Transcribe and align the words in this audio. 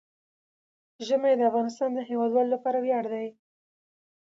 ژمی 1.07 1.33
د 1.37 1.41
افغانستان 1.51 1.89
د 1.93 1.99
هیوادوالو 2.09 2.53
لپاره 2.55 2.77
ویاړ 2.79 3.05
دی. 3.13 3.27